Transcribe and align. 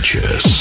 Sanchez. 0.00 0.59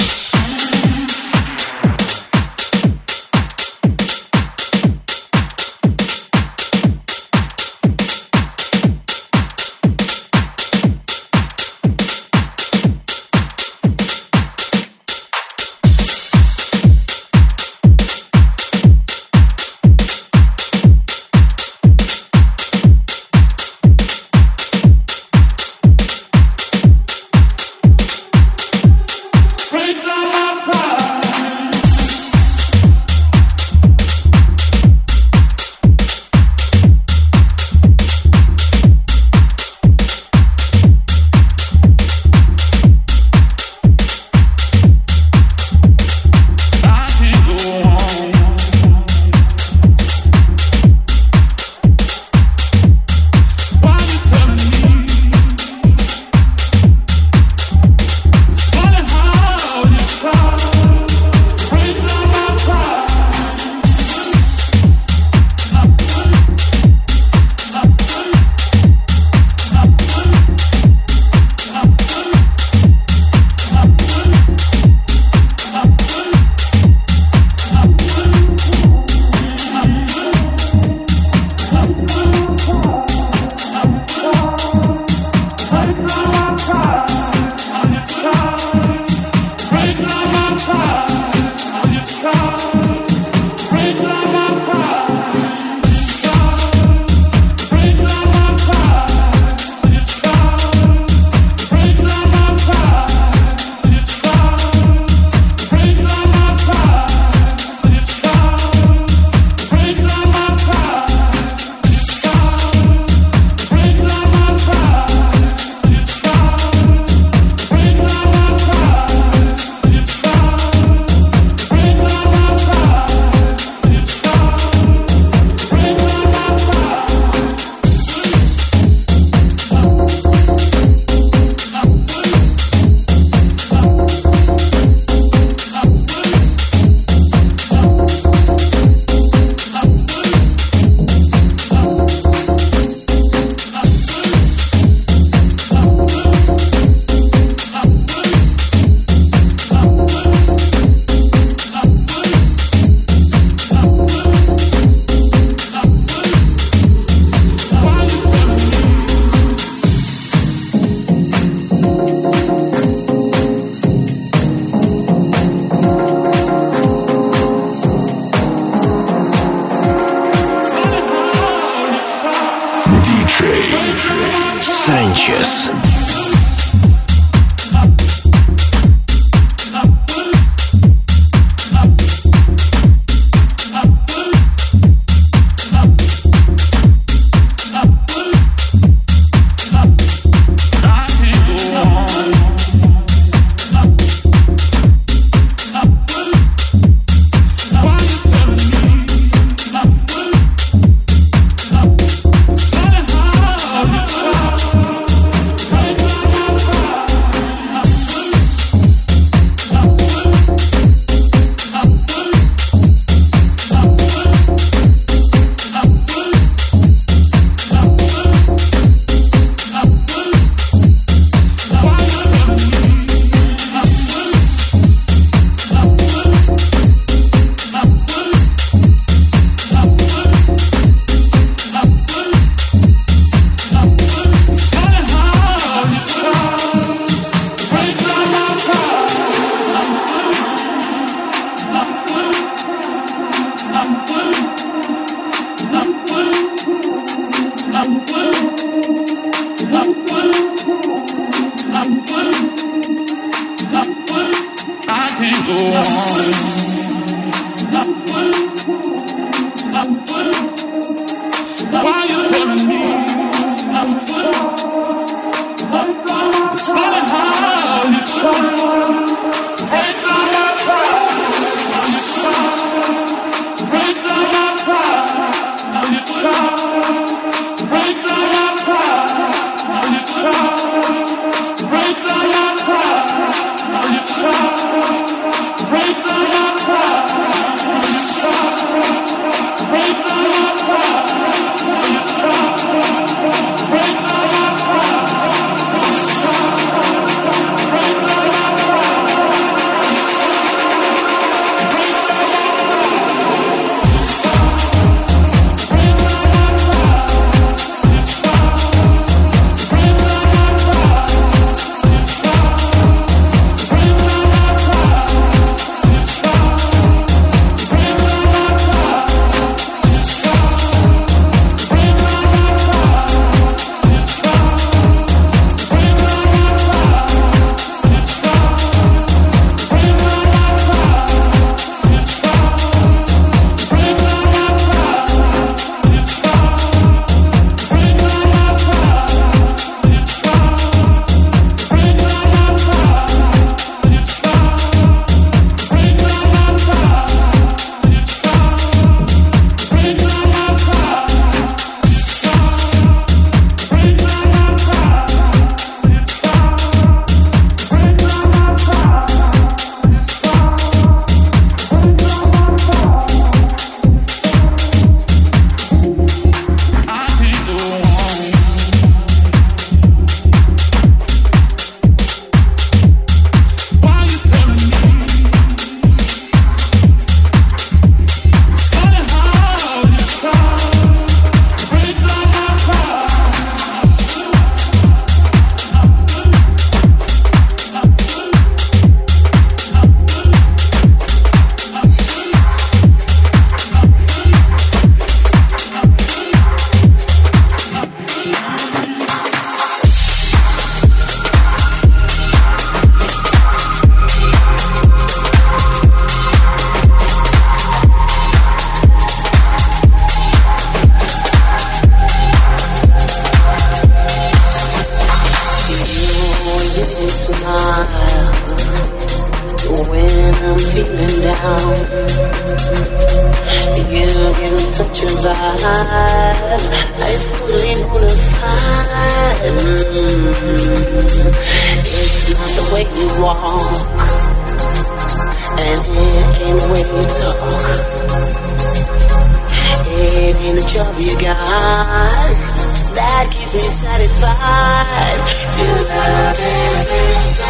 Keeps 443.52 443.64
me 443.64 443.70
satisfied. 443.70 445.18
You 445.58 445.74
love 445.88 446.38
me 446.38 447.49